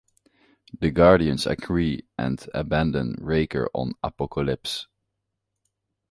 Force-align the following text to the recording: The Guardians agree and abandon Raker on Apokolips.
The 0.79 0.89
Guardians 0.89 1.45
agree 1.45 2.07
and 2.17 2.43
abandon 2.55 3.13
Raker 3.19 3.69
on 3.71 3.93
Apokolips. 4.03 4.87